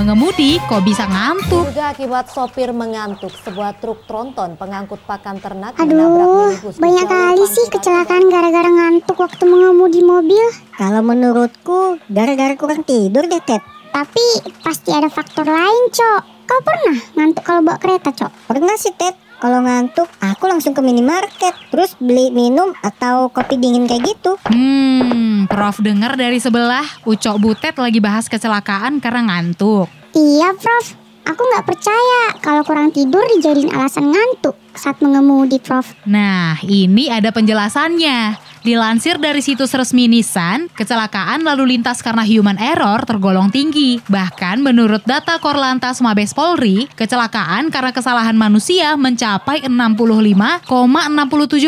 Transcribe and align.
mengemudi 0.00 0.56
kok 0.64 0.80
bisa 0.80 1.04
ngantuk? 1.04 1.68
Juga 1.76 1.92
akibat 1.92 2.32
sopir 2.32 2.72
mengantuk, 2.72 3.28
sebuah 3.44 3.76
truk 3.84 4.08
tronton 4.08 4.56
pengangkut 4.56 5.04
pakan 5.04 5.36
ternak 5.44 5.76
Aduh, 5.76 6.56
banyak 6.80 7.04
kali 7.04 7.44
sih 7.44 7.68
kecelakaan 7.68 8.32
gara-gara 8.32 8.70
ngantuk 8.72 9.20
waktu 9.20 9.44
mengemudi 9.44 10.00
mobil. 10.00 10.40
Kalau 10.72 11.04
menurutku, 11.04 12.00
gara-gara 12.08 12.56
kurang 12.56 12.80
tidur 12.88 13.28
deh, 13.28 13.44
Ted. 13.44 13.60
Tapi 13.92 14.24
pasti 14.64 14.88
ada 14.88 15.12
faktor 15.12 15.44
lain, 15.44 15.92
Cok. 15.92 16.48
Kau 16.48 16.60
pernah 16.64 16.96
ngantuk 17.20 17.44
kalau 17.44 17.60
bawa 17.60 17.76
kereta, 17.76 18.08
Cok? 18.16 18.32
Pernah 18.48 18.76
sih, 18.80 18.96
Ted. 18.96 19.12
Kalau 19.40 19.64
ngantuk, 19.64 20.04
aku 20.20 20.44
langsung 20.52 20.76
ke 20.76 20.84
minimarket, 20.84 21.56
terus 21.72 21.96
beli 21.96 22.28
minum 22.28 22.76
atau 22.84 23.32
kopi 23.32 23.56
dingin 23.56 23.88
kayak 23.88 24.12
gitu. 24.12 24.36
Hmm, 24.52 25.48
Prof 25.48 25.80
dengar 25.80 26.12
dari 26.20 26.36
sebelah, 26.36 26.84
Ucok 27.08 27.40
Butet 27.40 27.72
lagi 27.80 28.04
bahas 28.04 28.28
kecelakaan 28.28 29.00
karena 29.00 29.32
ngantuk. 29.32 29.88
Iya, 30.12 30.52
Prof. 30.60 30.92
Aku 31.24 31.40
nggak 31.40 31.72
percaya 31.72 32.36
kalau 32.44 32.60
kurang 32.68 32.92
tidur 32.92 33.24
dijadiin 33.32 33.72
alasan 33.72 34.12
ngantuk 34.12 34.60
saat 34.76 35.00
mengemudi, 35.00 35.56
Prof. 35.56 35.88
Nah, 36.04 36.60
ini 36.60 37.08
ada 37.08 37.32
penjelasannya. 37.32 38.49
Dilansir 38.60 39.16
dari 39.16 39.40
situs 39.40 39.72
resmi 39.72 40.04
Nissan, 40.04 40.68
kecelakaan 40.76 41.40
lalu 41.40 41.76
lintas 41.76 42.04
karena 42.04 42.20
human 42.28 42.60
error 42.60 43.00
tergolong 43.08 43.48
tinggi. 43.48 44.04
Bahkan 44.04 44.60
menurut 44.60 45.00
data 45.08 45.40
Korlantas 45.40 46.04
Mabes 46.04 46.36
Polri, 46.36 46.84
kecelakaan 46.92 47.72
karena 47.72 47.88
kesalahan 47.88 48.36
manusia 48.36 49.00
mencapai 49.00 49.64
65,67 49.64 50.68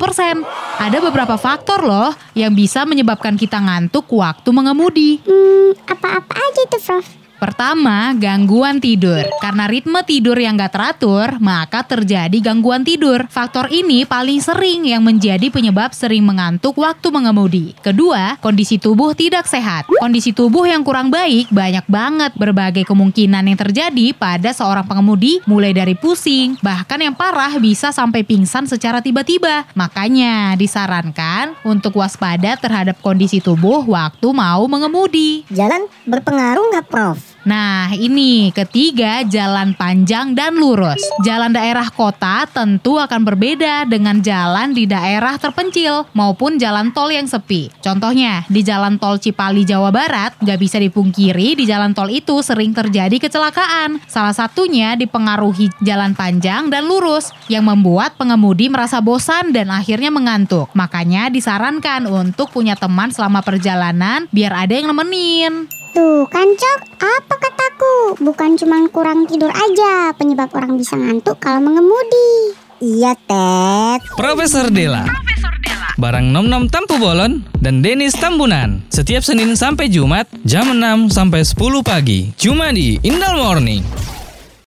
persen. 0.00 0.40
Ada 0.80 1.04
beberapa 1.04 1.36
faktor 1.36 1.84
loh 1.84 2.16
yang 2.32 2.56
bisa 2.56 2.88
menyebabkan 2.88 3.36
kita 3.36 3.60
ngantuk 3.60 4.08
waktu 4.08 4.48
mengemudi. 4.48 5.20
Hmm, 5.28 5.76
apa-apa 5.84 6.40
aja 6.40 6.60
itu, 6.64 6.78
Prof? 6.80 7.17
Pertama, 7.38 8.10
gangguan 8.18 8.82
tidur. 8.82 9.22
Karena 9.38 9.70
ritme 9.70 10.02
tidur 10.02 10.34
yang 10.34 10.58
gak 10.58 10.74
teratur, 10.74 11.38
maka 11.38 11.86
terjadi 11.86 12.34
gangguan 12.42 12.82
tidur. 12.82 13.30
Faktor 13.30 13.70
ini 13.70 14.02
paling 14.02 14.42
sering 14.42 14.90
yang 14.90 15.06
menjadi 15.06 15.46
penyebab 15.46 15.94
sering 15.94 16.26
mengantuk 16.26 16.74
waktu 16.74 17.14
mengemudi. 17.14 17.78
Kedua, 17.78 18.34
kondisi 18.42 18.82
tubuh 18.82 19.14
tidak 19.14 19.46
sehat. 19.46 19.86
Kondisi 20.02 20.34
tubuh 20.34 20.66
yang 20.66 20.82
kurang 20.82 21.14
baik 21.14 21.54
banyak 21.54 21.86
banget 21.86 22.34
berbagai 22.34 22.82
kemungkinan 22.82 23.46
yang 23.46 23.58
terjadi 23.58 24.10
pada 24.18 24.50
seorang 24.50 24.82
pengemudi, 24.82 25.38
mulai 25.46 25.70
dari 25.70 25.94
pusing, 25.94 26.58
bahkan 26.58 26.98
yang 26.98 27.14
parah 27.14 27.54
bisa 27.62 27.94
sampai 27.94 28.26
pingsan 28.26 28.66
secara 28.66 28.98
tiba-tiba. 28.98 29.62
Makanya 29.78 30.58
disarankan 30.58 31.54
untuk 31.62 32.02
waspada 32.02 32.58
terhadap 32.58 32.98
kondisi 32.98 33.38
tubuh 33.38 33.86
waktu 33.86 34.26
mau 34.34 34.66
mengemudi. 34.66 35.46
Jalan 35.54 35.86
berpengaruh 36.02 36.74
nggak, 36.74 36.86
Prof? 36.90 37.27
Nah, 37.46 37.94
ini 37.94 38.50
ketiga 38.50 39.22
jalan 39.22 39.76
panjang 39.78 40.34
dan 40.34 40.58
lurus. 40.58 40.98
Jalan 41.22 41.54
daerah 41.54 41.86
kota 41.92 42.48
tentu 42.50 42.98
akan 42.98 43.22
berbeda 43.22 43.86
dengan 43.86 44.18
jalan 44.18 44.74
di 44.74 44.88
daerah 44.90 45.38
terpencil 45.38 46.08
maupun 46.12 46.58
jalan 46.58 46.90
tol 46.90 47.12
yang 47.12 47.30
sepi. 47.30 47.70
Contohnya, 47.78 48.42
di 48.50 48.66
jalan 48.66 48.98
tol 48.98 49.22
Cipali, 49.22 49.62
Jawa 49.62 49.94
Barat, 49.94 50.34
nggak 50.42 50.58
bisa 50.58 50.82
dipungkiri 50.82 51.54
di 51.54 51.64
jalan 51.64 51.94
tol 51.94 52.10
itu 52.10 52.42
sering 52.42 52.74
terjadi 52.74 53.16
kecelakaan. 53.22 54.02
Salah 54.10 54.34
satunya 54.34 54.98
dipengaruhi 54.98 55.70
jalan 55.86 56.18
panjang 56.18 56.68
dan 56.68 56.90
lurus 56.90 57.30
yang 57.46 57.64
membuat 57.64 58.18
pengemudi 58.18 58.66
merasa 58.66 58.98
bosan 58.98 59.54
dan 59.54 59.70
akhirnya 59.70 60.10
mengantuk. 60.10 60.68
Makanya 60.74 61.30
disarankan 61.30 62.10
untuk 62.10 62.50
punya 62.50 62.74
teman 62.74 63.14
selama 63.14 63.40
perjalanan 63.46 64.26
biar 64.34 64.66
ada 64.66 64.74
yang 64.74 64.90
nemenin. 64.90 65.77
Tuh 65.94 66.28
kan 66.28 66.48
Cok, 66.52 66.80
apa 67.00 67.34
kataku? 67.38 68.20
Bukan 68.20 68.58
cuma 68.60 68.84
kurang 68.92 69.24
tidur 69.24 69.48
aja 69.48 70.12
penyebab 70.16 70.52
orang 70.52 70.76
bisa 70.76 70.98
ngantuk 70.98 71.40
kalau 71.40 71.64
mengemudi. 71.64 72.56
Iya, 72.78 73.18
Ted. 73.26 74.00
Profesor 74.14 74.70
Dela. 74.70 75.02
Profesor 75.08 75.54
Dela. 75.58 75.88
Barang 75.98 76.30
Nom 76.30 76.46
Nom 76.46 76.70
Tampu 76.70 76.94
Bolon 77.00 77.42
dan 77.58 77.82
Denis 77.82 78.14
Tambunan. 78.14 78.86
Setiap 78.86 79.26
Senin 79.26 79.58
sampai 79.58 79.90
Jumat 79.90 80.30
jam 80.46 80.70
6 80.70 81.10
sampai 81.10 81.42
10 81.42 81.58
pagi. 81.82 82.30
Cuma 82.38 82.70
di 82.70 83.02
Indal 83.02 83.34
Morning. 83.34 84.07